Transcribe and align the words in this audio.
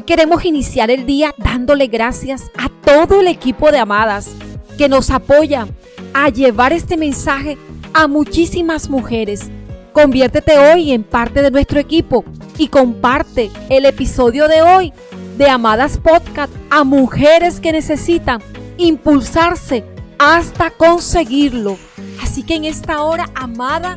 Hoy 0.00 0.06
queremos 0.06 0.46
iniciar 0.46 0.90
el 0.90 1.04
día 1.04 1.34
dándole 1.36 1.86
gracias 1.86 2.50
a 2.56 2.70
todo 2.70 3.20
el 3.20 3.26
equipo 3.26 3.70
de 3.70 3.80
Amadas 3.80 4.30
que 4.78 4.88
nos 4.88 5.10
apoya 5.10 5.68
a 6.14 6.30
llevar 6.30 6.72
este 6.72 6.96
mensaje 6.96 7.58
a 7.92 8.08
muchísimas 8.08 8.88
mujeres. 8.88 9.50
Conviértete 9.92 10.58
hoy 10.58 10.92
en 10.92 11.04
parte 11.04 11.42
de 11.42 11.50
nuestro 11.50 11.78
equipo 11.78 12.24
y 12.56 12.68
comparte 12.68 13.50
el 13.68 13.84
episodio 13.84 14.48
de 14.48 14.62
hoy 14.62 14.94
de 15.36 15.50
Amadas 15.50 15.98
Podcast 15.98 16.50
a 16.70 16.82
mujeres 16.82 17.60
que 17.60 17.70
necesitan 17.70 18.40
impulsarse 18.78 19.84
hasta 20.18 20.70
conseguirlo. 20.70 21.76
Así 22.22 22.42
que 22.42 22.54
en 22.54 22.64
esta 22.64 23.02
hora, 23.02 23.28
amada, 23.34 23.96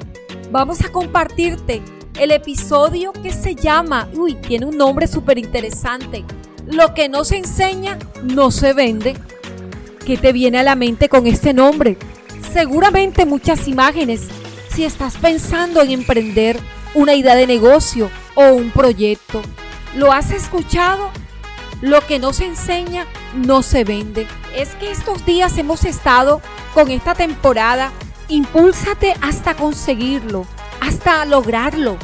vamos 0.52 0.84
a 0.84 0.92
compartirte 0.92 1.82
el 2.20 2.32
episodio 2.32 3.12
que 3.14 3.34
se 3.34 3.56
llama, 3.56 4.10
uy, 4.14 4.36
tiene 4.36 4.66
un 4.66 4.78
nombre 4.78 5.08
súper 5.08 5.38
interesante, 5.38 6.24
Lo 6.66 6.94
que 6.94 7.10
no 7.10 7.26
se 7.26 7.38
enseña 7.38 8.00
no 8.24 8.50
se 8.50 8.74
vende. 8.74 9.18
¿Qué 10.06 10.18
te 10.18 10.32
viene 10.32 10.60
a 10.60 10.64
la 10.64 10.76
mente 10.76 11.10
con 11.10 11.28
este 11.28 11.54
nombre? 11.54 11.98
Seguramente 12.54 13.26
muchas 13.26 13.68
imágenes 13.68 14.30
si 14.74 14.86
estás 14.86 15.18
pensando 15.18 15.82
en 15.82 15.92
emprender 15.92 16.58
una 16.94 17.16
idea 17.16 17.36
de 17.36 17.48
negocio 17.48 18.10
o 18.36 18.54
un 18.54 18.72
proyecto. 18.72 19.42
¿Lo 19.96 20.12
has 20.12 20.32
escuchado? 20.32 21.10
Lo 21.82 22.06
que 22.06 22.18
no 22.18 22.34
se 22.34 22.46
enseña 22.46 23.06
no 23.36 23.62
se 23.62 23.84
vende. 23.84 24.26
Es 24.56 24.70
que 24.76 24.92
estos 24.92 25.26
días 25.26 25.58
hemos 25.58 25.84
estado 25.84 26.42
con 26.74 26.90
esta 26.90 27.14
temporada. 27.14 27.92
Impúlsate 28.30 29.16
hasta 29.22 29.54
conseguirlo, 29.54 30.46
hasta 30.82 31.26
lograrlo. 31.26 31.98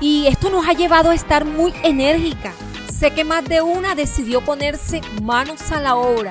Y 0.00 0.26
esto 0.26 0.50
nos 0.50 0.66
ha 0.68 0.72
llevado 0.72 1.10
a 1.10 1.14
estar 1.14 1.44
muy 1.44 1.72
enérgica. 1.82 2.52
Sé 2.90 3.10
que 3.12 3.24
más 3.24 3.44
de 3.44 3.62
una 3.62 3.94
decidió 3.94 4.40
ponerse 4.40 5.00
manos 5.22 5.72
a 5.72 5.80
la 5.80 5.96
obra 5.96 6.30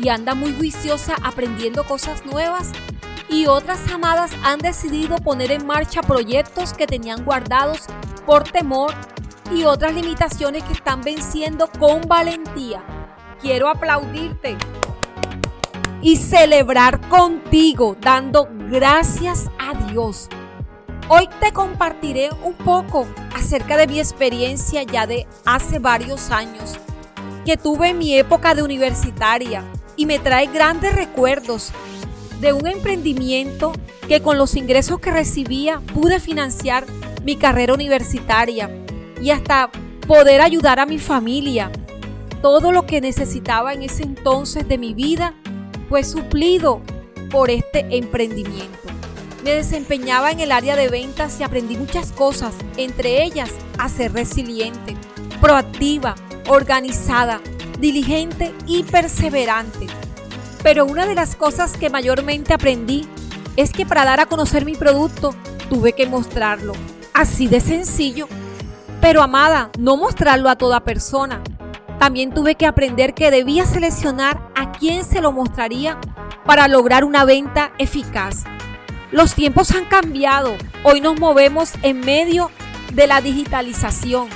y 0.00 0.08
anda 0.08 0.34
muy 0.34 0.54
juiciosa 0.54 1.16
aprendiendo 1.22 1.84
cosas 1.84 2.24
nuevas 2.24 2.72
y 3.28 3.46
otras 3.46 3.90
amadas 3.90 4.32
han 4.44 4.58
decidido 4.58 5.16
poner 5.16 5.52
en 5.52 5.66
marcha 5.66 6.02
proyectos 6.02 6.74
que 6.74 6.86
tenían 6.86 7.24
guardados 7.24 7.80
por 8.26 8.44
temor 8.44 8.92
y 9.54 9.64
otras 9.64 9.94
limitaciones 9.94 10.64
que 10.64 10.72
están 10.72 11.02
venciendo 11.02 11.68
con 11.78 12.02
valentía. 12.02 12.82
Quiero 13.40 13.68
aplaudirte 13.68 14.56
y 16.00 16.16
celebrar 16.16 17.00
contigo 17.08 17.96
dando 18.00 18.48
gracias 18.50 19.50
a 19.58 19.74
Dios. 19.90 20.28
Hoy 21.08 21.28
te 21.40 21.52
compartiré 21.52 22.30
un 22.42 22.54
poco 22.54 23.06
acerca 23.34 23.76
de 23.76 23.86
mi 23.86 23.98
experiencia 23.98 24.82
ya 24.84 25.06
de 25.06 25.26
hace 25.44 25.78
varios 25.78 26.30
años 26.30 26.78
que 27.44 27.56
tuve 27.56 27.88
en 27.88 27.98
mi 27.98 28.16
época 28.16 28.54
de 28.54 28.62
universitaria 28.62 29.64
y 29.96 30.06
me 30.06 30.18
trae 30.18 30.46
grandes 30.46 30.94
recuerdos 30.94 31.72
de 32.40 32.52
un 32.52 32.66
emprendimiento 32.66 33.72
que 34.08 34.22
con 34.22 34.38
los 34.38 34.54
ingresos 34.54 35.00
que 35.00 35.10
recibía 35.10 35.80
pude 35.92 36.20
financiar 36.20 36.86
mi 37.24 37.36
carrera 37.36 37.74
universitaria 37.74 38.70
y 39.20 39.30
hasta 39.30 39.70
poder 40.06 40.40
ayudar 40.40 40.80
a 40.80 40.86
mi 40.86 40.98
familia. 40.98 41.70
Todo 42.42 42.72
lo 42.72 42.86
que 42.86 43.00
necesitaba 43.00 43.72
en 43.72 43.82
ese 43.82 44.04
entonces 44.04 44.66
de 44.66 44.78
mi 44.78 44.94
vida 44.94 45.34
fue 45.88 46.04
suplido 46.04 46.80
por 47.30 47.50
este 47.50 47.86
emprendimiento. 47.96 48.91
Me 49.42 49.54
desempeñaba 49.54 50.30
en 50.30 50.38
el 50.38 50.52
área 50.52 50.76
de 50.76 50.88
ventas 50.88 51.40
y 51.40 51.42
aprendí 51.42 51.76
muchas 51.76 52.12
cosas, 52.12 52.54
entre 52.76 53.24
ellas 53.24 53.50
a 53.76 53.88
ser 53.88 54.12
resiliente, 54.12 54.96
proactiva, 55.40 56.14
organizada, 56.48 57.40
diligente 57.80 58.54
y 58.66 58.84
perseverante. 58.84 59.88
Pero 60.62 60.84
una 60.84 61.06
de 61.06 61.16
las 61.16 61.34
cosas 61.34 61.76
que 61.76 61.90
mayormente 61.90 62.54
aprendí 62.54 63.08
es 63.56 63.72
que 63.72 63.84
para 63.84 64.04
dar 64.04 64.20
a 64.20 64.26
conocer 64.26 64.64
mi 64.64 64.76
producto 64.76 65.34
tuve 65.68 65.92
que 65.92 66.06
mostrarlo. 66.06 66.74
Así 67.12 67.48
de 67.48 67.60
sencillo. 67.60 68.28
Pero 69.00 69.22
amada, 69.22 69.70
no 69.76 69.96
mostrarlo 69.96 70.48
a 70.48 70.56
toda 70.56 70.84
persona. 70.84 71.42
También 71.98 72.32
tuve 72.32 72.54
que 72.54 72.66
aprender 72.66 73.12
que 73.12 73.32
debía 73.32 73.66
seleccionar 73.66 74.50
a 74.54 74.70
quién 74.70 75.04
se 75.04 75.20
lo 75.20 75.32
mostraría 75.32 75.98
para 76.46 76.68
lograr 76.68 77.04
una 77.04 77.24
venta 77.24 77.72
eficaz. 77.78 78.44
Los 79.12 79.34
tiempos 79.34 79.70
han 79.72 79.84
cambiado. 79.84 80.56
Hoy 80.82 81.02
nos 81.02 81.20
movemos 81.20 81.74
en 81.82 82.00
medio 82.00 82.50
de 82.94 83.06
la 83.06 83.20
digitalización. 83.20 84.28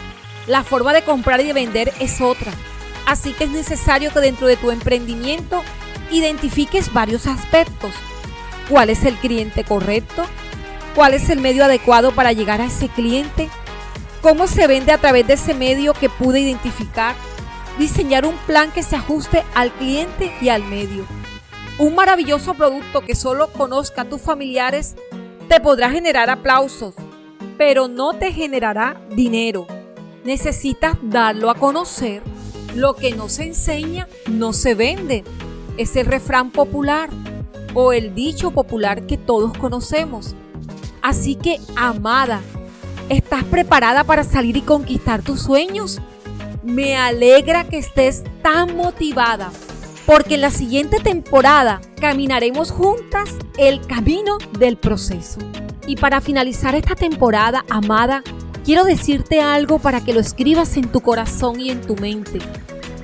La 0.47 0.65
forma 0.65 0.93
de 0.93 1.01
comprar 1.01 1.41
y 1.41 1.45
de 1.45 1.55
vender 1.55 1.95
es 1.99 2.21
otra. 2.21 2.53
Así 3.07 3.33
que 3.33 3.45
es 3.45 3.51
necesario 3.51 4.13
que 4.13 4.21
dentro 4.21 4.47
de 4.47 4.59
tu 4.59 4.71
emprendimiento 4.71 5.63
identifiques 6.11 6.93
varios 6.93 7.27
aspectos. 7.27 7.91
¿Cuál 8.69 8.91
es 8.91 9.05
el 9.05 9.15
cliente 9.15 9.65
correcto? 9.65 10.27
¿Cuál 10.95 11.15
es 11.15 11.31
el 11.31 11.41
medio 11.41 11.65
adecuado 11.65 12.13
para 12.13 12.33
llegar 12.33 12.61
a 12.61 12.67
ese 12.67 12.89
cliente? 12.89 13.49
¿Cómo 14.21 14.47
se 14.47 14.67
vende 14.67 14.93
a 14.93 14.99
través 14.99 15.27
de 15.27 15.35
ese 15.35 15.55
medio 15.55 15.95
que 15.95 16.11
pude 16.11 16.41
identificar? 16.41 17.15
Diseñar 17.79 18.27
un 18.27 18.37
plan 18.47 18.71
que 18.73 18.83
se 18.83 18.97
ajuste 18.97 19.43
al 19.55 19.73
cliente 19.73 20.37
y 20.43 20.51
al 20.51 20.65
medio. 20.65 21.07
Un 21.79 21.95
maravilloso 21.95 22.55
producto 22.55 23.03
que 23.03 23.15
solo 23.15 23.53
conozca 23.53 24.07
tus 24.07 24.23
familiares 24.23 24.97
te 25.47 25.61
podrá 25.61 25.91
generar 25.91 26.31
aplausos, 26.31 26.95
pero 27.59 27.87
no 27.87 28.15
te 28.15 28.33
generará 28.33 28.99
dinero. 29.11 29.67
Necesitas 30.25 30.97
darlo 31.03 31.51
a 31.51 31.55
conocer. 31.55 32.23
Lo 32.75 32.95
que 32.95 33.15
no 33.15 33.29
se 33.29 33.45
enseña 33.45 34.09
no 34.27 34.55
se 34.55 34.75
vende 34.75 35.23
es 35.77 35.97
el 35.97 36.07
refrán 36.07 36.51
popular 36.51 37.11
o 37.75 37.93
el 37.93 38.15
dicho 38.15 38.53
popular 38.53 39.07
que 39.07 39.19
todos 39.19 39.57
conocemos. 39.59 40.35
Así 41.03 41.35
que, 41.35 41.61
amada, 41.77 42.41
¿estás 43.11 43.45
preparada 43.45 44.03
para 44.05 44.25
salir 44.25 44.57
y 44.57 44.63
conquistar 44.63 45.21
tus 45.21 45.43
sueños? 45.43 46.01
Me 46.65 46.97
alegra 46.97 47.65
que 47.65 47.77
estés 47.77 48.25
tan 48.43 48.77
motivada, 48.77 49.53
porque 50.07 50.37
en 50.37 50.41
la 50.41 50.51
siguiente 50.51 51.01
temporada 51.01 51.81
caminaremos 52.01 52.71
juntas 52.71 53.35
el 53.59 53.85
camino 53.87 54.39
del 54.59 54.77
proceso. 54.77 55.41
Y 55.87 55.97
para 55.97 56.21
finalizar 56.21 56.75
esta 56.77 56.95
temporada, 56.95 57.65
amada, 57.69 58.23
quiero 58.65 58.85
decirte 58.85 59.41
algo 59.41 59.81
para 59.81 60.01
que 60.01 60.15
lo 60.15 60.21
escribas 60.21 60.77
en 60.77 60.91
tu 60.91 61.01
corazón 61.01 61.61
y 61.61 61.71
en 61.71 61.81
tu 61.81 61.97
mente. 61.97 62.39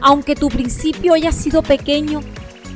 Aunque 0.00 0.36
tu 0.36 0.48
principio 0.48 1.14
haya 1.14 1.32
sido 1.32 1.62
pequeño, 1.62 2.20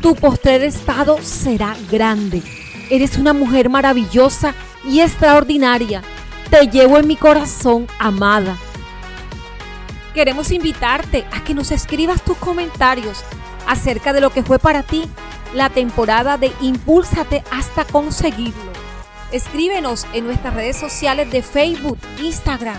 tu 0.03 0.15
postrer 0.17 0.63
estado 0.63 1.19
será 1.23 1.77
grande. 1.91 2.43
Eres 2.91 3.19
una 3.19 3.33
mujer 3.33 3.69
maravillosa 3.69 4.55
y 4.85 5.01
extraordinaria. 5.01 6.03
Te 6.51 6.67
llevo 6.69 6.99
en 6.99 7.09
mi 7.09 7.17
corazón, 7.17 7.87
amada. 7.99 8.57
Queremos 10.15 10.51
invitarte 10.51 11.27
a 11.33 11.43
que 11.45 11.55
nos 11.55 11.73
escribas 11.73 12.23
tus 12.23 12.37
comentarios 12.39 13.25
acerca 13.67 14.13
de 14.13 14.21
lo 14.21 14.31
que 14.31 14.43
fue 14.43 14.59
para 14.59 14.83
ti 14.83 15.09
la 15.55 15.71
temporada 15.71 16.39
de 16.39 16.53
Impúlsate 16.61 17.45
hasta 17.51 17.85
conseguirlo. 17.85 18.73
Escríbenos 19.33 20.07
en 20.13 20.27
nuestras 20.27 20.55
redes 20.55 20.77
sociales 20.77 21.31
de 21.31 21.43
Facebook, 21.43 21.99
Instagram, 22.23 22.79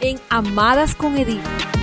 en 0.00 0.18
Amadas 0.30 0.94
con 0.94 1.16
Edith. 1.16 1.77